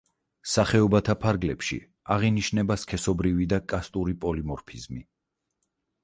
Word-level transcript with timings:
სახეობათა 0.51 1.15
ფარგლებში 1.25 1.75
აღინიშნება 2.15 2.77
სქესობრივი 2.83 3.47
და 3.51 3.59
„კასტური“ 3.73 4.15
პოლიმორფიზმი. 4.23 5.03